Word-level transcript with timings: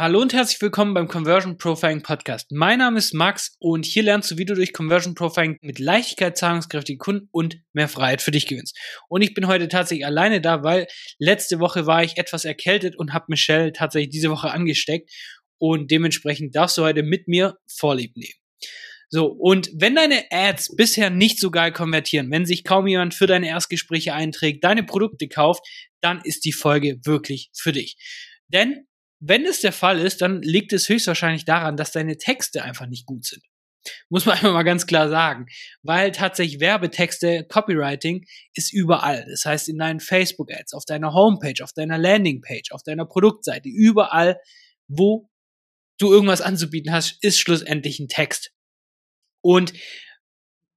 Hallo 0.00 0.22
und 0.22 0.32
herzlich 0.32 0.62
willkommen 0.62 0.94
beim 0.94 1.08
Conversion 1.08 1.58
Profiling 1.58 2.02
Podcast. 2.02 2.50
Mein 2.52 2.78
Name 2.78 2.96
ist 2.96 3.12
Max 3.12 3.54
und 3.58 3.84
hier 3.84 4.02
lernst 4.02 4.30
du, 4.30 4.38
wie 4.38 4.46
du 4.46 4.54
durch 4.54 4.72
Conversion 4.72 5.14
Profiling 5.14 5.58
mit 5.60 5.78
Leichtigkeit 5.78 6.38
zahlungskräftige 6.38 6.96
Kunden 6.96 7.28
und 7.32 7.60
mehr 7.74 7.86
Freiheit 7.86 8.22
für 8.22 8.30
dich 8.30 8.46
gewinnst. 8.46 8.78
Und 9.10 9.20
ich 9.20 9.34
bin 9.34 9.46
heute 9.46 9.68
tatsächlich 9.68 10.06
alleine 10.06 10.40
da, 10.40 10.62
weil 10.62 10.86
letzte 11.18 11.60
Woche 11.60 11.84
war 11.84 12.02
ich 12.02 12.16
etwas 12.16 12.46
erkältet 12.46 12.96
und 12.96 13.12
habe 13.12 13.26
Michelle 13.28 13.74
tatsächlich 13.74 14.08
diese 14.08 14.30
Woche 14.30 14.50
angesteckt 14.50 15.10
und 15.58 15.90
dementsprechend 15.90 16.56
darfst 16.56 16.78
du 16.78 16.82
heute 16.82 17.02
mit 17.02 17.28
mir 17.28 17.58
Vorlieb 17.70 18.16
nehmen. 18.16 18.40
So, 19.10 19.26
und 19.26 19.68
wenn 19.74 19.96
deine 19.96 20.24
Ads 20.30 20.76
bisher 20.76 21.10
nicht 21.10 21.38
so 21.38 21.50
geil 21.50 21.72
konvertieren, 21.72 22.30
wenn 22.30 22.46
sich 22.46 22.64
kaum 22.64 22.86
jemand 22.86 23.12
für 23.12 23.26
deine 23.26 23.48
Erstgespräche 23.48 24.14
einträgt, 24.14 24.64
deine 24.64 24.82
Produkte 24.82 25.28
kauft, 25.28 25.62
dann 26.00 26.22
ist 26.24 26.46
die 26.46 26.54
Folge 26.54 27.00
wirklich 27.04 27.50
für 27.52 27.72
dich. 27.72 27.98
Denn 28.48 28.86
wenn 29.20 29.44
es 29.44 29.60
der 29.60 29.72
Fall 29.72 29.98
ist, 30.00 30.22
dann 30.22 30.42
liegt 30.42 30.72
es 30.72 30.88
höchstwahrscheinlich 30.88 31.44
daran, 31.44 31.76
dass 31.76 31.92
deine 31.92 32.16
Texte 32.16 32.62
einfach 32.64 32.86
nicht 32.86 33.06
gut 33.06 33.26
sind. 33.26 33.42
Muss 34.08 34.26
man 34.26 34.34
einfach 34.36 34.52
mal 34.52 34.62
ganz 34.62 34.86
klar 34.86 35.08
sagen. 35.08 35.46
Weil 35.82 36.12
tatsächlich 36.12 36.60
Werbetexte, 36.60 37.46
Copywriting 37.48 38.24
ist 38.54 38.72
überall. 38.72 39.26
Das 39.30 39.44
heißt 39.44 39.68
in 39.68 39.78
deinen 39.78 40.00
Facebook-Ads, 40.00 40.72
auf 40.72 40.84
deiner 40.84 41.12
Homepage, 41.12 41.62
auf 41.62 41.72
deiner 41.72 41.98
Landingpage, 41.98 42.72
auf 42.72 42.82
deiner 42.82 43.04
Produktseite, 43.04 43.68
überall, 43.68 44.40
wo 44.88 45.28
du 45.98 46.12
irgendwas 46.12 46.40
anzubieten 46.40 46.92
hast, 46.92 47.22
ist 47.22 47.38
schlussendlich 47.38 48.00
ein 48.00 48.08
Text. 48.08 48.52
Und 49.42 49.74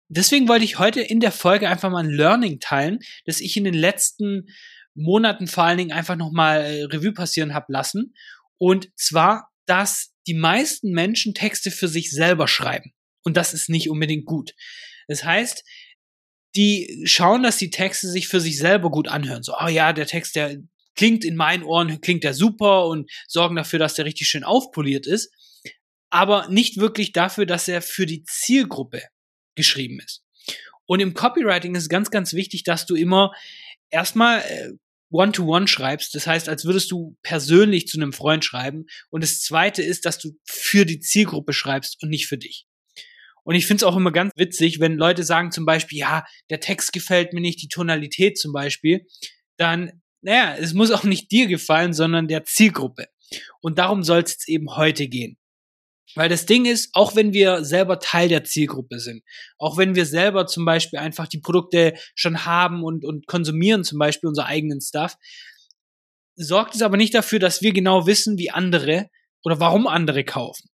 deswegen 0.10 0.48
wollte 0.50 0.66
ich 0.66 0.80
heute 0.80 1.02
in 1.02 1.22
der 1.22 1.32
Folge 1.32 1.70
einfach 1.70 1.90
mal 1.90 2.04
ein 2.04 2.10
Learning 2.10 2.60
teilen, 2.60 3.00
das 3.26 3.40
ich 3.40 3.56
in 3.56 3.64
den 3.64 3.74
letzten 3.74 4.48
Monaten 4.96 5.48
vor 5.48 5.64
allen 5.64 5.78
Dingen 5.78 5.92
einfach 5.92 6.16
nochmal 6.16 6.62
äh, 6.62 6.84
Revue 6.84 7.14
passieren 7.14 7.54
habe 7.54 7.72
lassen. 7.72 8.14
Und 8.58 8.90
zwar, 8.96 9.50
dass 9.66 10.14
die 10.28 10.34
meisten 10.34 10.92
Menschen 10.92 11.34
Texte 11.34 11.72
für 11.72 11.88
sich 11.88 12.12
selber 12.12 12.48
schreiben. 12.48 12.94
Und 13.24 13.38
das 13.38 13.54
ist 13.54 13.70
nicht 13.70 13.90
unbedingt 13.90 14.26
gut. 14.26 14.54
Das 15.08 15.24
heißt, 15.24 15.64
die 16.56 17.04
schauen, 17.06 17.44
dass 17.44 17.58
die 17.58 17.72
Texte 17.72 18.08
sich 18.08 18.28
für 18.28 18.40
sich 18.40 18.58
selber 18.58 18.92
gut 18.92 19.08
anhören. 19.08 19.44
So, 19.44 19.56
oh 19.60 19.68
ja, 19.68 19.92
der 19.94 20.06
Text, 20.06 20.36
der 20.36 20.58
klingt 20.96 21.26
in 21.26 21.36
meinen 21.36 21.64
Ohren, 21.64 22.00
klingt 22.02 22.24
der 22.24 22.34
super 22.34 22.88
und 22.88 23.10
sorgen 23.28 23.56
dafür, 23.56 23.80
dass 23.80 23.96
der 23.96 24.06
richtig 24.06 24.28
schön 24.28 24.44
aufpoliert 24.44 25.08
ist. 25.08 25.32
Aber 26.10 26.48
nicht 26.50 26.78
wirklich 26.78 27.12
dafür, 27.12 27.48
dass 27.48 27.68
er 27.68 27.82
für 27.82 28.06
die 28.06 28.24
Zielgruppe 28.24 29.02
geschrieben 29.56 30.00
ist. 30.00 30.24
Und 30.86 31.00
im 31.00 31.14
Copywriting 31.14 31.76
ist 31.76 31.90
ganz, 31.90 32.12
ganz 32.12 32.34
wichtig, 32.34 32.64
dass 32.64 32.86
du 32.86 32.96
immer 32.96 33.32
erstmal 33.94 34.40
äh, 34.40 34.72
One-to-One 35.12 35.66
-one 35.66 35.68
schreibst. 35.68 36.16
Das 36.16 36.26
heißt, 36.28 36.50
als 36.50 36.66
würdest 36.66 36.92
du 36.92 37.16
persönlich 37.22 37.88
zu 37.88 38.00
einem 38.00 38.14
Freund 38.14 38.44
schreiben. 38.44 38.86
Und 39.10 39.24
das 39.24 39.42
zweite 39.42 39.84
ist, 39.84 40.06
dass 40.06 40.18
du 40.18 40.32
für 40.44 40.86
die 40.86 41.00
Zielgruppe 41.00 41.54
schreibst 41.54 42.02
und 42.02 42.10
nicht 42.10 42.28
für 42.28 42.38
dich. 42.38 42.66
Und 43.44 43.56
ich 43.56 43.68
finde 43.68 43.84
es 43.84 43.84
auch 43.84 43.96
immer 43.96 44.12
ganz 44.12 44.32
witzig, 44.36 44.80
wenn 44.80 44.96
Leute 44.96 45.24
sagen 45.24 45.52
zum 45.52 45.66
Beispiel, 45.66 46.00
ja, 46.00 46.26
der 46.50 46.60
Text 46.60 46.94
gefällt 46.94 47.34
mir 47.34 47.42
nicht, 47.42 47.62
die 47.62 47.68
Tonalität 47.68 48.38
zum 48.38 48.54
Beispiel, 48.54 49.06
dann, 49.58 50.02
naja, 50.22 50.56
es 50.58 50.74
muss 50.74 50.92
auch 50.92 51.04
nicht 51.04 51.30
dir 51.32 51.48
gefallen, 51.48 51.94
sondern 51.94 52.28
der 52.28 52.46
Zielgruppe. 52.46 53.08
Und 53.62 53.78
darum 53.78 54.04
soll 54.04 54.24
es 54.24 54.32
jetzt 54.32 54.50
eben 54.50 54.76
heute 54.76 55.08
gehen. 55.08 55.38
Weil 56.16 56.30
das 56.30 56.46
Ding 56.46 56.66
ist, 56.66 56.90
auch 56.94 57.16
wenn 57.16 57.34
wir 57.34 57.64
selber 57.66 58.00
Teil 58.00 58.30
der 58.30 58.44
Zielgruppe 58.44 59.00
sind, 59.00 59.24
auch 59.58 59.78
wenn 59.78 59.96
wir 59.96 60.06
selber 60.06 60.46
zum 60.46 60.66
Beispiel 60.66 61.00
einfach 61.00 61.28
die 61.28 61.40
Produkte 61.40 61.94
schon 62.16 62.46
haben 62.46 62.84
und, 62.84 63.04
und 63.04 63.28
konsumieren 63.28 63.84
zum 63.84 64.00
Beispiel 64.00 64.28
unser 64.28 64.46
eigenen 64.46 64.82
Stuff, 64.82 65.16
sorgt 66.36 66.76
es 66.76 66.82
aber 66.82 66.98
nicht 66.98 67.14
dafür, 67.14 67.40
dass 67.40 67.62
wir 67.62 67.74
genau 67.74 68.06
wissen, 68.06 68.38
wie 68.38 68.52
andere 68.52 69.10
oder 69.44 69.60
warum 69.60 69.88
andere 69.88 70.24
kaufen. 70.24 70.70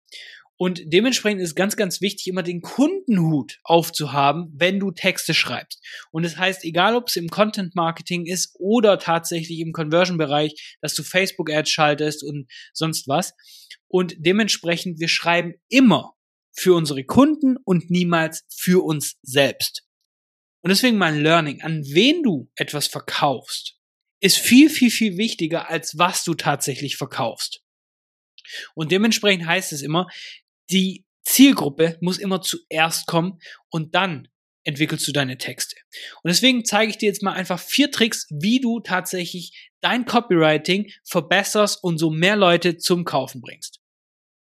Und 0.59 0.81
dementsprechend 0.85 1.41
ist 1.41 1.55
ganz, 1.55 1.75
ganz 1.75 2.01
wichtig, 2.01 2.27
immer 2.27 2.41
den 2.41 2.61
Kundenhut 2.61 3.59
aufzuhaben, 3.63 4.51
wenn 4.55 4.79
du 4.79 4.91
Texte 4.91 5.35
schreibst. 5.35 5.83
Und 6.11 6.23
das 6.23 6.37
heißt, 6.37 6.65
egal 6.65 6.95
ob 6.95 7.09
es 7.09 7.15
im 7.15 7.29
Content 7.29 7.75
Marketing 7.75 8.25
ist 8.25 8.55
oder 8.57 8.97
tatsächlich 8.97 9.59
im 9.59 9.71
Conversion-Bereich, 9.71 10.77
dass 10.81 10.95
du 10.95 11.03
Facebook-Ads 11.03 11.69
schaltest 11.69 12.23
und 12.23 12.47
sonst 12.73 13.07
was. 13.07 13.33
Und 13.87 14.15
dementsprechend, 14.17 14.99
wir 14.99 15.09
schreiben 15.09 15.53
immer 15.69 16.15
für 16.51 16.75
unsere 16.75 17.03
Kunden 17.03 17.57
und 17.63 17.91
niemals 17.91 18.43
für 18.49 18.83
uns 18.83 19.17
selbst. 19.21 19.83
Und 20.61 20.69
deswegen 20.69 20.97
mein 20.97 21.21
Learning, 21.21 21.61
an 21.61 21.83
wen 21.85 22.23
du 22.23 22.49
etwas 22.55 22.87
verkaufst, 22.87 23.77
ist 24.19 24.39
viel, 24.39 24.71
viel, 24.71 24.89
viel 24.89 25.17
wichtiger, 25.17 25.69
als 25.69 25.99
was 25.99 26.23
du 26.23 26.33
tatsächlich 26.33 26.97
verkaufst. 26.97 27.61
Und 28.73 28.91
dementsprechend 28.91 29.45
heißt 29.45 29.71
es 29.71 29.83
immer, 29.83 30.07
die 30.69 31.05
Zielgruppe 31.25 31.97
muss 32.01 32.17
immer 32.17 32.41
zuerst 32.41 33.05
kommen 33.07 33.39
und 33.69 33.95
dann 33.95 34.27
entwickelst 34.63 35.07
du 35.07 35.11
deine 35.13 35.37
Texte. 35.37 35.75
Und 36.23 36.29
deswegen 36.29 36.65
zeige 36.65 36.89
ich 36.89 36.97
dir 36.97 37.07
jetzt 37.07 37.23
mal 37.23 37.33
einfach 37.33 37.59
vier 37.59 37.89
Tricks, 37.89 38.27
wie 38.29 38.59
du 38.59 38.81
tatsächlich 38.81 39.69
dein 39.81 40.05
Copywriting 40.05 40.91
verbesserst 41.05 41.83
und 41.83 41.97
so 41.97 42.09
mehr 42.09 42.35
Leute 42.35 42.77
zum 42.77 43.05
Kaufen 43.05 43.41
bringst. 43.41 43.79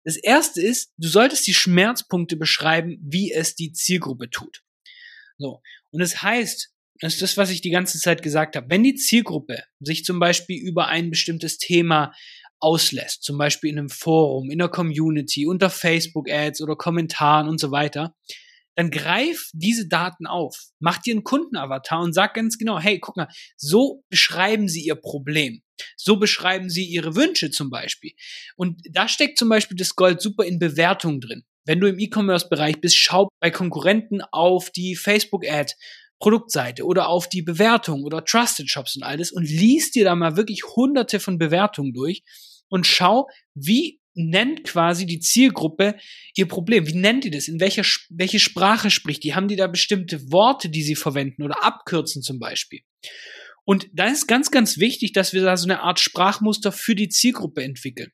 Das 0.05 0.17
erste 0.17 0.61
ist, 0.61 0.93
du 0.99 1.09
solltest 1.09 1.47
die 1.47 1.55
Schmerzpunkte 1.55 2.37
beschreiben, 2.37 2.99
wie 3.03 3.33
es 3.33 3.55
die 3.55 3.73
Zielgruppe 3.73 4.29
tut. 4.31 4.63
So. 5.39 5.63
Und 5.91 6.01
das 6.01 6.23
heißt, 6.23 6.71
das 7.01 7.15
ist 7.15 7.23
das, 7.23 7.37
was 7.37 7.51
ich 7.51 7.63
die 7.63 7.71
ganze 7.71 7.99
Zeit 7.99 8.23
gesagt 8.23 8.57
habe. 8.57 8.69
Wenn 8.69 8.85
die 8.85 8.95
Zielgruppe 8.95 9.63
sich 9.81 10.05
zum 10.05 10.19
Beispiel 10.19 10.61
über 10.61 10.89
ein 10.89 11.11
bestimmtes 11.11 11.57
Thema 11.57 12.13
auslässt, 12.61 13.23
zum 13.23 13.39
Beispiel 13.39 13.71
in 13.71 13.79
einem 13.79 13.89
Forum, 13.89 14.51
in 14.51 14.59
der 14.59 14.69
Community, 14.69 15.47
unter 15.47 15.71
Facebook-Ads 15.71 16.61
oder 16.61 16.77
Kommentaren 16.77 17.49
und 17.49 17.59
so 17.59 17.71
weiter, 17.71 18.15
dann 18.77 18.91
greif 18.91 19.51
diese 19.53 19.89
Daten 19.89 20.27
auf, 20.27 20.57
mach 20.79 20.99
dir 20.99 21.13
einen 21.13 21.25
Kundenavatar 21.25 22.01
und 22.01 22.15
sag 22.15 22.35
ganz 22.35 22.57
genau, 22.57 22.79
hey, 22.79 22.99
guck 22.99 23.17
mal, 23.17 23.29
so 23.57 24.05
beschreiben 24.09 24.69
sie 24.69 24.83
ihr 24.83 24.95
Problem. 24.95 25.63
So 25.97 26.17
beschreiben 26.17 26.71
sie 26.71 26.85
ihre 26.85 27.17
Wünsche 27.17 27.51
zum 27.51 27.71
Beispiel. 27.71 28.13
Und 28.57 28.81
da 28.91 29.09
steckt 29.09 29.39
zum 29.39 29.49
Beispiel 29.49 29.77
das 29.77 29.97
Gold 29.97 30.21
super 30.21 30.45
in 30.45 30.59
Bewertungen 30.59 31.21
drin. 31.21 31.45
Wenn 31.67 31.81
du 31.81 31.89
im 31.89 31.99
E-Commerce-Bereich 31.99 32.81
bist, 32.81 32.97
schau 32.97 33.29
bei 33.41 33.51
Konkurrenten 33.51 34.23
auf 34.33 34.71
die 34.71 34.97
Facebook-Ad 34.97 35.75
Produktseite 36.19 36.85
oder 36.85 37.09
auf 37.09 37.29
die 37.29 37.43
Bewertung 37.43 38.05
oder 38.05 38.25
Trusted 38.25 38.71
Shops 38.71 38.97
und 38.97 39.03
alles 39.03 39.33
und 39.33 39.45
liest 39.45 39.95
dir 39.95 40.05
da 40.05 40.15
mal 40.15 40.37
wirklich 40.37 40.65
hunderte 40.77 41.19
von 41.19 41.39
Bewertungen 41.39 41.93
durch 41.93 42.23
und 42.71 42.87
schau, 42.87 43.29
wie 43.55 44.01
nennt 44.15 44.65
quasi 44.65 45.07
die 45.07 45.21
Zielgruppe 45.21 45.97
ihr 46.35 46.49
Problem? 46.49 46.87
Wie 46.87 46.97
nennt 46.97 47.25
die 47.25 47.31
das? 47.31 47.49
In 47.49 47.61
welcher 47.61 47.85
welche 48.09 48.41
Sprache 48.41 48.91
spricht 48.91 49.23
die? 49.25 49.35
Haben 49.35 49.49
die 49.49 49.57
da 49.57 49.67
bestimmte 49.67 50.33
Worte, 50.33 50.69
die 50.69 50.83
sie 50.83 50.97
verwenden 50.97 51.43
oder 51.43 51.63
abkürzen 51.63 52.23
zum 52.23 52.39
Beispiel? 52.39 52.81
Und 53.65 53.89
da 53.93 54.07
ist 54.07 54.27
ganz, 54.27 54.51
ganz 54.51 54.79
wichtig, 54.79 55.13
dass 55.13 55.33
wir 55.33 55.43
da 55.43 55.57
so 55.57 55.67
eine 55.67 55.81
Art 55.81 56.01
Sprachmuster 56.01 56.73
für 56.73 56.95
die 56.95 57.09
Zielgruppe 57.09 57.63
entwickeln. 57.63 58.11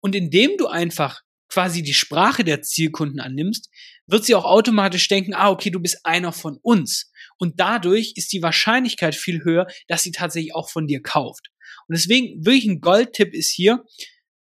Und 0.00 0.14
indem 0.14 0.56
du 0.56 0.66
einfach 0.66 1.20
quasi 1.48 1.82
die 1.82 1.94
Sprache 1.94 2.42
der 2.42 2.62
Zielkunden 2.62 3.20
annimmst, 3.20 3.70
wird 4.06 4.24
sie 4.24 4.34
auch 4.34 4.44
automatisch 4.44 5.06
denken, 5.08 5.34
ah, 5.34 5.50
okay, 5.50 5.70
du 5.70 5.80
bist 5.80 6.04
einer 6.04 6.32
von 6.32 6.58
uns. 6.62 7.10
Und 7.38 7.60
dadurch 7.60 8.14
ist 8.16 8.32
die 8.32 8.42
Wahrscheinlichkeit 8.42 9.14
viel 9.14 9.44
höher, 9.44 9.66
dass 9.86 10.02
sie 10.02 10.10
tatsächlich 10.10 10.54
auch 10.54 10.68
von 10.68 10.86
dir 10.86 11.02
kauft. 11.02 11.50
Und 11.88 11.96
deswegen 11.96 12.44
wirklich 12.44 12.66
ein 12.66 12.80
Goldtipp 12.80 13.34
ist 13.34 13.50
hier, 13.50 13.84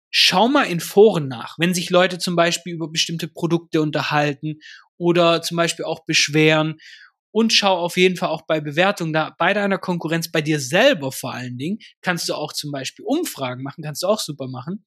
schau 0.09 0.47
mal 0.47 0.63
in 0.63 0.79
Foren 0.79 1.27
nach, 1.27 1.57
wenn 1.57 1.73
sich 1.73 1.89
Leute 1.89 2.19
zum 2.19 2.35
Beispiel 2.35 2.73
über 2.73 2.89
bestimmte 2.89 3.27
Produkte 3.27 3.81
unterhalten 3.81 4.59
oder 4.97 5.41
zum 5.41 5.57
Beispiel 5.57 5.85
auch 5.85 6.05
beschweren 6.05 6.77
und 7.31 7.53
schau 7.53 7.77
auf 7.77 7.95
jeden 7.95 8.17
Fall 8.17 8.29
auch 8.29 8.45
bei 8.45 8.59
Bewertungen 8.59 9.13
da, 9.13 9.33
bei 9.39 9.53
deiner 9.53 9.77
Konkurrenz, 9.77 10.29
bei 10.29 10.41
dir 10.41 10.59
selber 10.59 11.11
vor 11.11 11.33
allen 11.33 11.57
Dingen, 11.57 11.79
kannst 12.01 12.27
du 12.27 12.33
auch 12.33 12.51
zum 12.51 12.71
Beispiel 12.71 13.05
Umfragen 13.07 13.63
machen, 13.63 13.83
kannst 13.83 14.03
du 14.03 14.07
auch 14.07 14.19
super 14.19 14.47
machen 14.47 14.83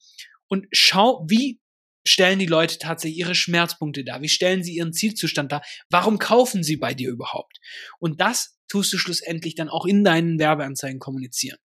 und 0.48 0.66
schau, 0.72 1.24
wie 1.28 1.58
stellen 2.06 2.38
die 2.38 2.46
Leute 2.46 2.78
tatsächlich 2.78 3.18
ihre 3.18 3.34
Schmerzpunkte 3.34 4.04
dar? 4.04 4.20
Wie 4.20 4.28
stellen 4.28 4.62
sie 4.62 4.74
ihren 4.74 4.92
Zielzustand 4.92 5.52
dar? 5.52 5.62
Warum 5.88 6.18
kaufen 6.18 6.62
sie 6.62 6.76
bei 6.76 6.92
dir 6.92 7.10
überhaupt? 7.10 7.58
Und 7.98 8.20
das 8.20 8.58
tust 8.68 8.92
du 8.92 8.98
schlussendlich 8.98 9.54
dann 9.54 9.68
auch 9.70 9.86
in 9.86 10.04
deinen 10.04 10.38
Werbeanzeigen 10.38 10.98
kommunizieren. 10.98 11.58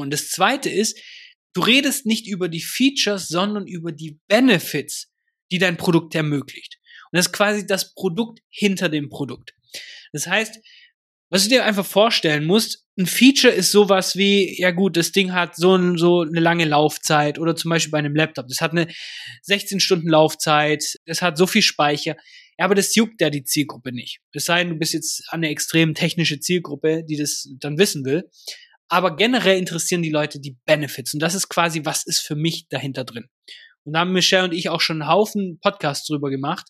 Und 0.00 0.12
das 0.12 0.28
zweite 0.28 0.70
ist, 0.70 0.98
du 1.54 1.60
redest 1.60 2.06
nicht 2.06 2.26
über 2.26 2.48
die 2.48 2.60
Features, 2.60 3.28
sondern 3.28 3.66
über 3.66 3.92
die 3.92 4.18
Benefits, 4.28 5.12
die 5.50 5.58
dein 5.58 5.76
Produkt 5.76 6.14
ermöglicht. 6.14 6.78
Und 7.10 7.18
das 7.18 7.26
ist 7.26 7.32
quasi 7.32 7.66
das 7.66 7.94
Produkt 7.94 8.40
hinter 8.50 8.88
dem 8.88 9.08
Produkt. 9.08 9.54
Das 10.12 10.26
heißt, 10.26 10.58
was 11.30 11.44
du 11.44 11.48
dir 11.48 11.64
einfach 11.64 11.86
vorstellen 11.86 12.44
musst, 12.44 12.84
ein 12.96 13.06
Feature 13.06 13.52
ist 13.52 13.72
sowas 13.72 14.16
wie, 14.16 14.60
ja 14.60 14.70
gut, 14.70 14.96
das 14.96 15.10
Ding 15.10 15.32
hat 15.32 15.56
so, 15.56 15.96
so 15.96 16.20
eine 16.20 16.38
lange 16.38 16.64
Laufzeit 16.64 17.38
oder 17.40 17.56
zum 17.56 17.70
Beispiel 17.70 17.90
bei 17.90 17.98
einem 17.98 18.14
Laptop. 18.14 18.46
Das 18.46 18.60
hat 18.60 18.70
eine 18.70 18.86
16 19.42 19.80
Stunden 19.80 20.08
Laufzeit, 20.08 20.84
das 21.06 21.22
hat 21.22 21.36
so 21.36 21.46
viel 21.46 21.62
Speicher. 21.62 22.14
Ja, 22.56 22.66
aber 22.66 22.76
das 22.76 22.94
juckt 22.94 23.20
ja 23.20 23.30
die 23.30 23.42
Zielgruppe 23.42 23.90
nicht. 23.92 24.20
Es 24.32 24.44
sei 24.44 24.62
denn, 24.62 24.74
du 24.74 24.78
bist 24.78 24.92
jetzt 24.92 25.24
eine 25.30 25.48
extrem 25.48 25.94
technische 25.94 26.38
Zielgruppe, 26.38 27.02
die 27.04 27.16
das 27.16 27.48
dann 27.58 27.78
wissen 27.78 28.04
will. 28.04 28.30
Aber 28.88 29.16
generell 29.16 29.58
interessieren 29.58 30.02
die 30.02 30.10
Leute 30.10 30.40
die 30.40 30.56
Benefits. 30.66 31.14
Und 31.14 31.20
das 31.20 31.34
ist 31.34 31.48
quasi, 31.48 31.84
was 31.84 32.06
ist 32.06 32.20
für 32.20 32.36
mich 32.36 32.68
dahinter 32.68 33.04
drin. 33.04 33.28
Und 33.84 33.94
da 33.94 34.00
haben 34.00 34.12
Michelle 34.12 34.44
und 34.44 34.54
ich 34.54 34.68
auch 34.68 34.80
schon 34.80 35.02
einen 35.02 35.10
Haufen 35.10 35.58
Podcasts 35.60 36.06
drüber 36.06 36.30
gemacht. 36.30 36.66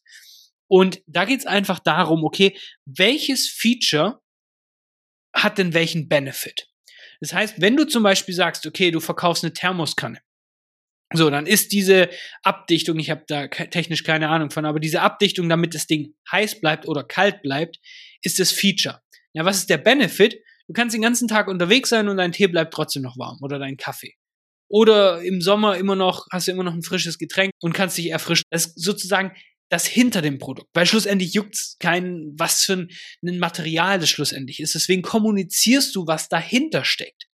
Und 0.69 1.03
da 1.07 1.25
geht's 1.25 1.47
einfach 1.47 1.79
darum, 1.79 2.25
okay, 2.25 2.57
welches 2.85 3.49
Feature 3.49 4.21
hat 5.35 5.59
denn 5.59 5.75
welchen 5.75 6.09
Benefit? 6.09 6.69
Das 7.21 7.33
heißt, 7.33 7.61
wenn 7.61 7.77
du 7.77 7.85
zum 7.85 8.03
Beispiel 8.03 8.35
sagst, 8.35 8.67
okay, 8.67 8.91
du 8.91 9.01
verkaufst 9.01 9.45
eine 9.45 9.53
Thermoskanne, 9.53 10.21
so, 11.13 11.31
dann 11.31 11.47
ist 11.47 11.73
diese 11.73 12.11
Abdichtung, 12.43 12.99
ich 12.99 13.11
habe 13.11 13.25
da 13.29 13.47
technisch 13.47 14.03
keine 14.03 14.31
Ahnung 14.31 14.51
von, 14.51 14.65
aber 14.65 14.81
diese 14.81 15.01
Abdichtung, 15.01 15.49
damit 15.49 15.75
das 15.75 15.87
Ding 15.87 16.15
heiß 16.33 16.61
bleibt 16.61 16.89
oder 16.89 17.05
kalt 17.05 17.43
bleibt, 17.43 17.79
ist 18.23 18.41
das 18.41 18.51
Feature. 18.51 19.01
Ja, 19.33 19.45
was 19.45 19.59
ist 19.59 19.71
der 19.71 19.79
Benefit? 19.79 20.41
Du 20.67 20.73
kannst 20.73 20.95
den 20.95 21.03
ganzen 21.03 21.29
Tag 21.29 21.49
unterwegs 21.49 21.91
sein 21.91 22.09
und 22.09 22.17
dein 22.17 22.33
Tee 22.33 22.47
bleibt 22.47 22.73
trotzdem 22.73 23.03
noch 23.03 23.19
warm 23.19 23.39
oder 23.43 23.59
dein 23.59 23.77
Kaffee. 23.77 24.15
Oder 24.69 25.23
im 25.23 25.41
Sommer 25.41 25.77
immer 25.77 25.95
noch, 25.95 26.27
hast 26.33 26.49
du 26.49 26.53
immer 26.53 26.65
noch 26.65 26.73
ein 26.73 26.83
frisches 26.83 27.19
Getränk 27.19 27.53
und 27.61 27.75
kannst 27.75 27.99
dich 27.99 28.11
erfrischen. 28.11 28.45
Das 28.51 28.67
ist 28.67 28.83
sozusagen 28.83 29.33
das 29.69 29.87
hinter 29.87 30.23
dem 30.23 30.39
Produkt. 30.39 30.69
Weil 30.75 30.87
schlussendlich 30.87 31.35
juckt's 31.35 31.77
kein, 31.79 32.33
was 32.37 32.65
für 32.65 32.75
ein, 32.75 32.89
ein 33.25 33.39
Material 33.39 33.99
das 33.99 34.09
schlussendlich 34.09 34.61
ist. 34.61 34.75
Deswegen 34.75 35.03
kommunizierst 35.03 35.95
du, 35.95 36.07
was 36.07 36.29
dahinter 36.29 36.85
steckt. 36.85 37.27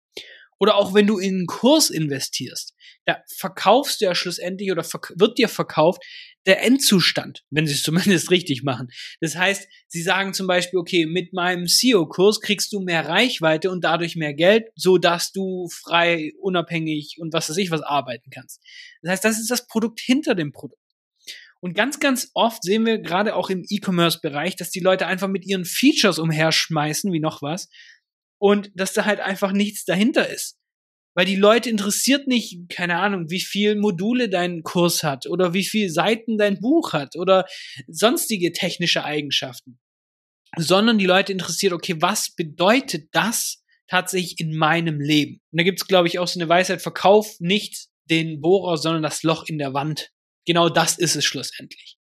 Oder 0.58 0.76
auch 0.76 0.94
wenn 0.94 1.06
du 1.06 1.19
in 1.19 1.34
einen 1.34 1.46
Kurs 1.46 1.90
investierst, 1.90 2.75
da 3.05 3.22
verkaufst 3.37 4.00
du 4.00 4.06
ja 4.06 4.14
schlussendlich 4.14 4.72
oder 4.72 4.84
wird 5.16 5.38
dir 5.38 5.49
verkauft 5.49 6.02
der 6.46 6.62
Endzustand, 6.62 7.44
wenn 7.50 7.66
sie 7.66 7.75
es 7.75 7.82
zumindest 7.84 8.31
richtig 8.31 8.62
machen. 8.62 8.88
Das 9.20 9.37
heißt, 9.37 9.69
sie 9.87 10.02
sagen 10.02 10.34
zum 10.34 10.46
Beispiel, 10.46 10.78
okay, 10.78 11.06
mit 11.06 11.32
meinem 11.32 11.66
SEO-Kurs 11.66 12.40
kriegst 12.40 12.72
du 12.72 12.81
mehr 12.81 13.08
Reichweite 13.08 13.70
und 13.70 13.84
dadurch 13.84 14.16
mehr 14.16 14.34
Geld, 14.34 14.69
so 14.75 14.99
dass 14.99 15.32
du 15.32 15.69
frei, 15.69 16.32
unabhängig 16.40 17.16
und 17.19 17.32
was 17.32 17.50
weiß 17.50 17.56
ich 17.58 17.70
was 17.70 17.82
arbeiten 17.82 18.31
kannst. 18.31 18.61
Das 19.02 19.12
heißt, 19.12 19.25
das 19.25 19.38
ist 19.38 19.50
das 19.50 19.66
Produkt 19.66 20.00
hinter 20.00 20.34
dem 20.34 20.52
Produkt. 20.52 20.82
Und 21.61 21.75
ganz, 21.75 21.99
ganz 21.99 22.31
oft 22.34 22.62
sehen 22.62 22.87
wir 22.87 22.99
gerade 22.99 23.34
auch 23.34 23.50
im 23.50 23.64
E-Commerce-Bereich, 23.69 24.54
dass 24.54 24.70
die 24.70 24.81
Leute 24.81 25.06
einfach 25.06 25.28
mit 25.28 25.44
ihren 25.44 25.64
Features 25.64 26.19
umherschmeißen, 26.19 27.12
wie 27.12 27.20
noch 27.20 27.43
was, 27.43 27.69
und 28.38 28.70
dass 28.75 28.93
da 28.93 29.05
halt 29.05 29.20
einfach 29.20 29.52
nichts 29.52 29.85
dahinter 29.85 30.29
ist. 30.29 30.56
Weil 31.14 31.26
die 31.26 31.37
Leute 31.37 31.69
interessiert 31.69 32.29
nicht, 32.29 32.69
keine 32.69 33.00
Ahnung, 33.00 33.29
wie 33.29 33.40
viel 33.40 33.75
Module 33.75 34.29
dein 34.29 34.62
Kurs 34.62 35.02
hat 35.02 35.26
oder 35.26 35.52
wie 35.52 35.64
viel 35.64 35.90
Seiten 35.90 36.38
dein 36.38 36.61
Buch 36.61 36.93
hat 36.93 37.17
oder 37.17 37.44
sonstige 37.88 38.52
technische 38.52 39.05
Eigenschaften. 39.05 39.81
Sondern 40.56 40.96
die 40.99 41.06
Leute 41.06 41.32
interessiert, 41.32 41.73
okay, 41.73 41.96
was 41.99 42.35
bedeutet 42.35 43.08
das 43.12 43.64
tatsächlich 43.88 44.38
in 44.38 44.56
meinem 44.56 45.00
Leben? 45.00 45.40
Und 45.50 45.58
da 45.58 45.64
gibt's, 45.64 45.88
glaube 45.88 46.06
ich, 46.06 46.20
auch 46.20 46.29
so 46.29 46.38
eine 46.38 46.49
Weisheit, 46.49 46.82
verkauf 46.82 47.35
nicht 47.40 47.88
den 48.08 48.40
Bohrer, 48.40 48.76
sondern 48.76 49.02
das 49.02 49.25
Loch 49.25 49.44
in 49.46 49.58
der 49.58 49.75
Wand. 49.75 50.11
Genau 50.46 50.69
das 50.69 50.99
ist 50.99 51.17
es 51.17 51.25
schlussendlich. 51.25 51.97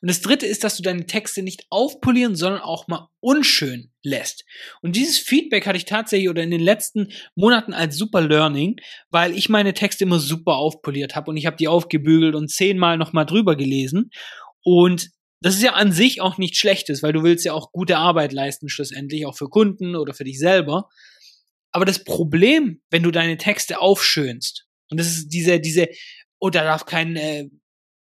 Und 0.00 0.08
das 0.08 0.20
dritte 0.20 0.46
ist, 0.46 0.64
dass 0.64 0.76
du 0.76 0.82
deine 0.82 1.06
Texte 1.06 1.42
nicht 1.42 1.66
aufpolieren, 1.70 2.36
sondern 2.36 2.60
auch 2.60 2.88
mal 2.88 3.08
unschön 3.20 3.92
lässt. 4.02 4.44
Und 4.82 4.96
dieses 4.96 5.18
Feedback 5.18 5.66
hatte 5.66 5.78
ich 5.78 5.84
tatsächlich 5.84 6.28
oder 6.28 6.42
in 6.42 6.50
den 6.50 6.60
letzten 6.60 7.12
Monaten 7.34 7.72
als 7.72 7.96
super 7.96 8.20
Learning, 8.20 8.76
weil 9.10 9.36
ich 9.36 9.48
meine 9.48 9.74
Texte 9.74 10.04
immer 10.04 10.20
super 10.20 10.56
aufpoliert 10.56 11.16
habe 11.16 11.30
und 11.30 11.36
ich 11.36 11.46
habe 11.46 11.56
die 11.56 11.68
aufgebügelt 11.68 12.34
und 12.34 12.50
zehnmal 12.50 12.98
nochmal 12.98 13.26
drüber 13.26 13.56
gelesen. 13.56 14.10
Und 14.62 15.10
das 15.40 15.54
ist 15.54 15.62
ja 15.62 15.74
an 15.74 15.92
sich 15.92 16.20
auch 16.20 16.38
nichts 16.38 16.58
Schlechtes, 16.58 17.02
weil 17.02 17.12
du 17.12 17.22
willst 17.22 17.44
ja 17.44 17.52
auch 17.52 17.72
gute 17.72 17.98
Arbeit 17.98 18.32
leisten, 18.32 18.68
schlussendlich, 18.68 19.26
auch 19.26 19.36
für 19.36 19.48
Kunden 19.48 19.94
oder 19.94 20.14
für 20.14 20.24
dich 20.24 20.38
selber. 20.38 20.88
Aber 21.72 21.84
das 21.84 22.04
Problem, 22.04 22.80
wenn 22.90 23.02
du 23.02 23.10
deine 23.10 23.36
Texte 23.36 23.80
aufschönst, 23.80 24.66
und 24.90 24.98
das 24.98 25.08
ist 25.08 25.28
diese, 25.28 25.60
diese, 25.60 25.88
oh, 26.38 26.50
da 26.50 26.64
darf 26.64 26.86
kein 26.86 27.16
äh, 27.16 27.48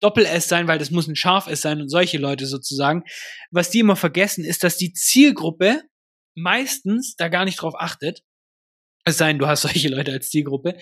Doppel-S 0.01 0.49
sein, 0.49 0.69
weil 0.69 0.79
das 0.79 0.91
muss 0.91 1.09
ein 1.09 1.17
Scharf-S 1.17 1.63
sein 1.63 1.81
und 1.81 1.89
solche 1.89 2.19
Leute 2.19 2.47
sozusagen. 2.47 3.03
Was 3.51 3.71
die 3.71 3.81
immer 3.81 3.97
vergessen, 3.97 4.45
ist, 4.45 4.65
dass 4.65 4.77
die 4.77 4.93
Zielgruppe 4.93 5.83
meistens 6.35 7.17
da 7.17 7.29
gar 7.29 7.45
nicht 7.45 7.57
drauf 7.57 7.75
achtet. 7.77 8.23
Es 9.05 9.19
sei 9.19 9.29
denn, 9.29 9.39
du 9.39 9.47
hast 9.47 9.63
solche 9.63 9.89
Leute 9.89 10.13
als 10.13 10.29
Zielgruppe. 10.29 10.77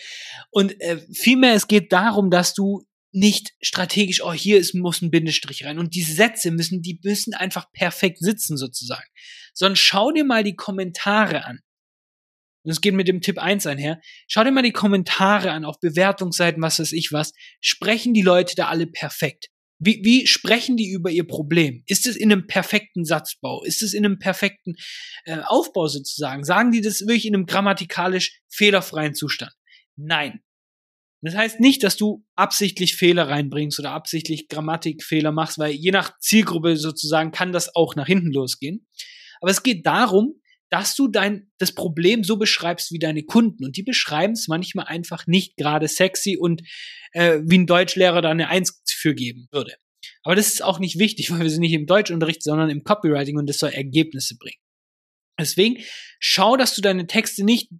Und 0.50 0.80
äh, 0.80 0.98
vielmehr, 1.12 1.54
es 1.54 1.68
geht 1.68 1.92
darum, 1.92 2.30
dass 2.30 2.54
du 2.54 2.84
nicht 3.12 3.52
strategisch, 3.62 4.24
oh, 4.24 4.32
hier 4.32 4.58
ist, 4.58 4.74
muss 4.74 5.00
ein 5.00 5.12
Bindestrich 5.12 5.64
rein. 5.64 5.78
Und 5.78 5.94
die 5.94 6.02
Sätze 6.02 6.50
müssen, 6.50 6.82
die 6.82 6.98
müssen 7.04 7.32
einfach 7.32 7.70
perfekt 7.70 8.18
sitzen 8.18 8.56
sozusagen. 8.56 9.08
Sondern 9.52 9.76
schau 9.76 10.10
dir 10.10 10.24
mal 10.24 10.42
die 10.42 10.56
Kommentare 10.56 11.44
an 11.44 11.60
und 12.64 12.70
es 12.70 12.80
geht 12.80 12.94
mit 12.94 13.08
dem 13.08 13.20
Tipp 13.20 13.38
1 13.38 13.66
einher, 13.66 14.00
schau 14.26 14.42
dir 14.42 14.50
mal 14.50 14.62
die 14.62 14.72
Kommentare 14.72 15.52
an 15.52 15.64
auf 15.64 15.78
Bewertungsseiten, 15.80 16.62
was 16.62 16.80
weiß 16.80 16.92
ich 16.92 17.12
was. 17.12 17.32
Sprechen 17.60 18.14
die 18.14 18.22
Leute 18.22 18.54
da 18.56 18.68
alle 18.68 18.86
perfekt? 18.86 19.50
Wie, 19.78 20.00
wie 20.02 20.26
sprechen 20.26 20.76
die 20.76 20.90
über 20.90 21.10
ihr 21.10 21.26
Problem? 21.26 21.82
Ist 21.86 22.06
es 22.06 22.16
in 22.16 22.32
einem 22.32 22.46
perfekten 22.46 23.04
Satzbau? 23.04 23.62
Ist 23.64 23.82
es 23.82 23.92
in 23.92 24.04
einem 24.04 24.18
perfekten 24.18 24.76
äh, 25.26 25.38
Aufbau 25.44 25.88
sozusagen? 25.88 26.44
Sagen 26.44 26.72
die 26.72 26.80
das 26.80 27.02
wirklich 27.02 27.26
in 27.26 27.34
einem 27.34 27.46
grammatikalisch 27.46 28.40
fehlerfreien 28.48 29.14
Zustand? 29.14 29.52
Nein. 29.96 30.40
Das 31.20 31.34
heißt 31.34 31.60
nicht, 31.60 31.82
dass 31.82 31.96
du 31.96 32.24
absichtlich 32.34 32.96
Fehler 32.96 33.28
reinbringst 33.28 33.78
oder 33.78 33.92
absichtlich 33.92 34.48
Grammatikfehler 34.48 35.32
machst, 35.32 35.58
weil 35.58 35.72
je 35.72 35.90
nach 35.90 36.18
Zielgruppe 36.18 36.76
sozusagen 36.76 37.30
kann 37.30 37.52
das 37.52 37.74
auch 37.74 37.94
nach 37.94 38.06
hinten 38.06 38.30
losgehen. 38.30 38.86
Aber 39.40 39.50
es 39.50 39.62
geht 39.62 39.86
darum, 39.86 40.40
dass 40.74 40.96
du 40.96 41.06
dein, 41.06 41.52
das 41.58 41.70
Problem 41.70 42.24
so 42.24 42.36
beschreibst 42.36 42.90
wie 42.90 42.98
deine 42.98 43.22
Kunden. 43.22 43.64
Und 43.64 43.76
die 43.76 43.84
beschreiben 43.84 44.32
es 44.32 44.48
manchmal 44.48 44.86
einfach 44.86 45.28
nicht 45.28 45.56
gerade 45.56 45.86
sexy 45.86 46.36
und 46.36 46.62
äh, 47.12 47.38
wie 47.44 47.58
ein 47.58 47.68
Deutschlehrer 47.68 48.20
da 48.22 48.30
eine 48.30 48.48
Eins 48.48 48.82
für 48.84 49.14
geben 49.14 49.46
würde. 49.52 49.76
Aber 50.24 50.34
das 50.34 50.48
ist 50.48 50.64
auch 50.64 50.80
nicht 50.80 50.98
wichtig, 50.98 51.30
weil 51.30 51.42
wir 51.42 51.50
sind 51.50 51.60
nicht 51.60 51.74
im 51.74 51.86
Deutschunterricht, 51.86 52.42
sondern 52.42 52.70
im 52.70 52.82
Copywriting 52.82 53.38
und 53.38 53.48
das 53.48 53.58
soll 53.58 53.70
Ergebnisse 53.70 54.36
bringen. 54.36 54.58
Deswegen 55.38 55.76
schau, 56.18 56.56
dass 56.56 56.74
du 56.74 56.82
deine 56.82 57.06
Texte 57.06 57.44
nicht 57.44 57.70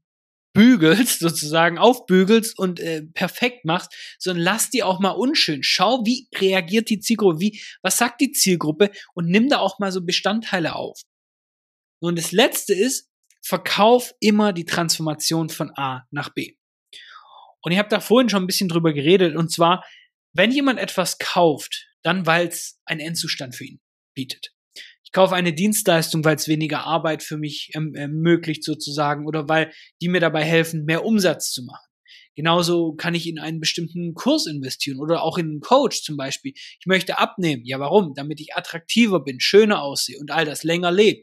bügelst, 0.53 1.19
sozusagen 1.19 1.79
aufbügelst 1.79 2.57
und 2.57 2.79
äh, 2.79 3.03
perfekt 3.03 3.65
machst, 3.65 3.93
sondern 4.21 4.45
lass 4.45 4.71
die 4.71 4.85
auch 4.85 5.01
mal 5.01 5.11
unschön. 5.11 5.65
Schau, 5.65 6.07
wie 6.07 6.29
reagiert 6.37 6.91
die 6.91 7.01
Zielgruppe, 7.01 7.41
wie, 7.41 7.61
was 7.83 7.97
sagt 7.97 8.21
die 8.21 8.31
Zielgruppe 8.31 8.93
und 9.15 9.27
nimm 9.29 9.49
da 9.49 9.59
auch 9.59 9.81
mal 9.81 9.91
so 9.91 10.01
Bestandteile 10.01 10.77
auf. 10.77 11.03
Und 12.05 12.19
das 12.19 12.33
letzte 12.33 12.75
ist, 12.75 13.11
verkauf 13.43 14.15
immer 14.21 14.53
die 14.53 14.65
Transformation 14.67 15.49
von 15.49 15.71
A 15.77 16.07
nach 16.11 16.31
B. 16.31 16.57
Und 17.63 17.73
ich 17.73 17.79
habe 17.79 17.89
da 17.89 18.01
vorhin 18.01 18.29
schon 18.29 18.43
ein 18.43 18.47
bisschen 18.47 18.69
drüber 18.69 18.93
geredet. 18.93 19.37
Und 19.37 19.51
zwar, 19.51 19.85
wenn 20.35 20.51
jemand 20.51 20.79
etwas 20.79 21.19
kauft, 21.19 21.87
dann 22.03 22.27
weil 22.27 22.49
es 22.49 22.79
einen 22.85 23.01
Endzustand 23.01 23.55
für 23.55 23.65
ihn 23.65 23.81
bietet. 24.15 24.53
Ich 25.03 25.13
kaufe 25.13 25.35
eine 25.35 25.55
Dienstleistung, 25.55 26.25
weil 26.25 26.37
es 26.37 26.49
weniger 26.49 26.85
Arbeit 26.85 27.23
für 27.23 27.39
mich 27.39 27.71
ähm, 27.75 27.95
ermöglicht 27.95 28.65
sozusagen 28.65 29.27
oder 29.27 29.49
weil 29.49 29.73
die 30.03 30.09
mir 30.09 30.21
dabei 30.21 30.45
helfen, 30.45 30.85
mehr 30.85 31.05
Umsatz 31.05 31.53
zu 31.53 31.65
machen. 31.65 31.87
Genauso 32.37 32.95
kann 32.97 33.15
ich 33.15 33.29
in 33.29 33.39
einen 33.39 33.61
bestimmten 33.61 34.13
Kurs 34.15 34.47
investieren 34.47 34.99
oder 34.99 35.23
auch 35.23 35.39
in 35.39 35.47
einen 35.47 35.61
Coach 35.61 36.03
zum 36.03 36.17
Beispiel. 36.17 36.53
Ich 36.55 36.87
möchte 36.87 37.19
abnehmen. 37.19 37.65
Ja, 37.65 37.79
warum? 37.79 38.13
Damit 38.15 38.41
ich 38.41 38.57
attraktiver 38.57 39.23
bin, 39.23 39.41
schöner 39.41 39.83
aussehe 39.83 40.19
und 40.19 40.33
all 40.33 40.45
das 40.45 40.65
länger 40.65 40.91
lebe. 40.91 41.23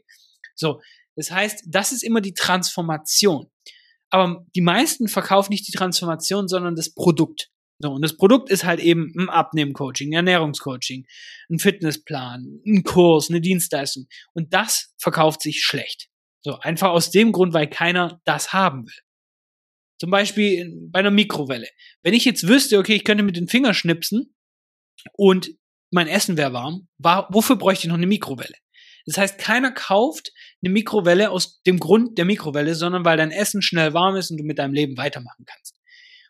So, 0.54 0.80
das 1.16 1.30
heißt, 1.30 1.64
das 1.68 1.92
ist 1.92 2.02
immer 2.02 2.20
die 2.20 2.34
Transformation. 2.34 3.50
Aber 4.10 4.44
die 4.54 4.60
meisten 4.60 5.08
verkaufen 5.08 5.52
nicht 5.52 5.66
die 5.68 5.72
Transformation, 5.72 6.48
sondern 6.48 6.76
das 6.76 6.92
Produkt. 6.92 7.48
So, 7.78 7.90
und 7.90 8.02
das 8.02 8.16
Produkt 8.16 8.50
ist 8.50 8.64
halt 8.64 8.78
eben 8.80 9.12
ein 9.18 9.28
Abnehmen-Coaching, 9.28 10.10
ein 10.10 10.18
Ernährungscoaching, 10.18 11.04
ein 11.50 11.58
Fitnessplan, 11.58 12.60
ein 12.64 12.84
Kurs, 12.84 13.28
eine 13.28 13.40
Dienstleistung. 13.40 14.06
Und 14.34 14.52
das 14.54 14.94
verkauft 14.98 15.42
sich 15.42 15.62
schlecht. 15.62 16.08
So, 16.44 16.58
einfach 16.58 16.90
aus 16.90 17.10
dem 17.10 17.32
Grund, 17.32 17.54
weil 17.54 17.68
keiner 17.68 18.20
das 18.24 18.52
haben 18.52 18.86
will. 18.86 19.00
Zum 19.98 20.10
Beispiel 20.10 20.70
bei 20.90 21.00
einer 21.00 21.10
Mikrowelle. 21.10 21.68
Wenn 22.02 22.14
ich 22.14 22.24
jetzt 22.24 22.46
wüsste, 22.46 22.78
okay, 22.78 22.94
ich 22.94 23.04
könnte 23.04 23.24
mit 23.24 23.36
den 23.36 23.48
Fingern 23.48 23.74
schnipsen 23.74 24.34
und 25.14 25.50
mein 25.90 26.08
Essen 26.08 26.36
wäre 26.36 26.52
warm, 26.52 26.88
war, 26.98 27.28
wofür 27.30 27.56
bräuchte 27.56 27.86
ich 27.86 27.88
noch 27.88 27.96
eine 27.96 28.06
Mikrowelle? 28.06 28.54
Das 29.06 29.18
heißt, 29.18 29.38
keiner 29.38 29.72
kauft 29.72 30.32
eine 30.62 30.72
Mikrowelle 30.72 31.30
aus 31.30 31.62
dem 31.62 31.78
Grund 31.78 32.18
der 32.18 32.24
Mikrowelle, 32.24 32.74
sondern 32.74 33.04
weil 33.04 33.16
dein 33.16 33.30
Essen 33.30 33.62
schnell 33.62 33.94
warm 33.94 34.16
ist 34.16 34.30
und 34.30 34.38
du 34.38 34.44
mit 34.44 34.58
deinem 34.58 34.74
Leben 34.74 34.96
weitermachen 34.96 35.44
kannst. 35.46 35.76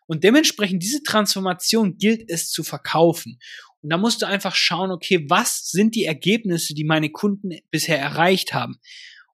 Und 0.05 0.23
dementsprechend 0.23 0.83
diese 0.83 1.03
Transformation 1.03 1.97
gilt 1.97 2.29
es 2.29 2.49
zu 2.49 2.63
verkaufen. 2.63 3.39
Und 3.81 3.89
da 3.89 3.97
musst 3.97 4.21
du 4.21 4.27
einfach 4.27 4.55
schauen, 4.55 4.91
okay, 4.91 5.25
was 5.29 5.69
sind 5.69 5.95
die 5.95 6.05
Ergebnisse, 6.05 6.73
die 6.73 6.83
meine 6.83 7.09
Kunden 7.09 7.57
bisher 7.71 7.99
erreicht 7.99 8.53
haben? 8.53 8.77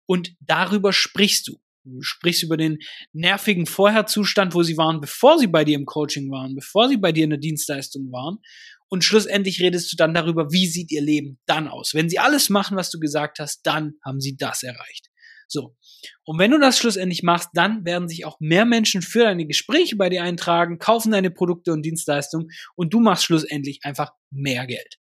Und 0.05 0.35
darüber 0.39 0.93
sprichst 0.93 1.47
du. 1.47 1.59
Du 1.85 2.01
sprichst 2.01 2.43
über 2.43 2.57
den 2.57 2.79
nervigen 3.13 3.65
Vorherzustand, 3.65 4.53
wo 4.53 4.63
sie 4.63 4.77
waren, 4.77 5.01
bevor 5.01 5.39
sie 5.39 5.47
bei 5.47 5.63
dir 5.63 5.75
im 5.75 5.85
Coaching 5.85 6.29
waren, 6.29 6.53
bevor 6.55 6.89
sie 6.89 6.97
bei 6.97 7.11
dir 7.11 7.23
in 7.23 7.31
der 7.31 7.39
Dienstleistung 7.39 8.11
waren 8.11 8.39
und 8.89 9.03
schlussendlich 9.03 9.61
redest 9.61 9.91
du 9.91 9.95
dann 9.95 10.13
darüber, 10.13 10.51
wie 10.51 10.67
sieht 10.67 10.91
ihr 10.91 11.01
Leben 11.01 11.39
dann 11.45 11.67
aus. 11.67 11.93
Wenn 11.93 12.09
sie 12.09 12.19
alles 12.19 12.49
machen, 12.49 12.75
was 12.75 12.89
du 12.89 12.99
gesagt 12.99 13.39
hast, 13.39 13.61
dann 13.63 13.93
haben 14.03 14.19
sie 14.19 14.35
das 14.35 14.63
erreicht. 14.63 15.09
So. 15.47 15.75
Und 16.23 16.37
wenn 16.37 16.51
du 16.51 16.59
das 16.59 16.77
schlussendlich 16.77 17.23
machst, 17.23 17.49
dann 17.53 17.83
werden 17.85 18.07
sich 18.07 18.25
auch 18.25 18.39
mehr 18.39 18.65
Menschen 18.65 19.01
für 19.01 19.23
deine 19.23 19.47
Gespräche 19.47 19.95
bei 19.95 20.09
dir 20.09 20.23
eintragen, 20.23 20.77
kaufen 20.77 21.11
deine 21.11 21.31
Produkte 21.31 21.73
und 21.73 21.83
Dienstleistungen 21.83 22.49
und 22.75 22.93
du 22.93 22.99
machst 22.99 23.25
schlussendlich 23.25 23.79
einfach 23.83 24.11
mehr 24.29 24.67
Geld. 24.67 24.97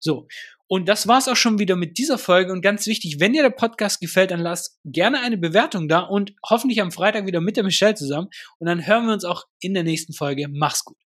So. 0.00 0.26
Und 0.66 0.88
das 0.88 1.06
war's 1.06 1.28
auch 1.28 1.36
schon 1.36 1.58
wieder 1.58 1.76
mit 1.76 1.98
dieser 1.98 2.18
Folge. 2.18 2.52
Und 2.52 2.62
ganz 2.62 2.86
wichtig, 2.86 3.20
wenn 3.20 3.32
dir 3.32 3.42
der 3.42 3.50
Podcast 3.50 4.00
gefällt, 4.00 4.30
dann 4.30 4.40
lass 4.40 4.80
gerne 4.84 5.20
eine 5.20 5.38
Bewertung 5.38 5.88
da 5.88 6.00
und 6.00 6.34
hoffentlich 6.48 6.80
am 6.80 6.90
Freitag 6.90 7.26
wieder 7.26 7.40
mit 7.40 7.56
der 7.56 7.64
Michelle 7.64 7.94
zusammen. 7.94 8.28
Und 8.58 8.66
dann 8.66 8.86
hören 8.86 9.06
wir 9.06 9.12
uns 9.12 9.24
auch 9.24 9.44
in 9.60 9.74
der 9.74 9.84
nächsten 9.84 10.14
Folge. 10.14 10.48
Mach's 10.50 10.84
gut. 10.84 11.03